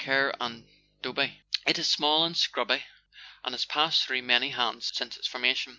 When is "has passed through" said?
3.53-4.23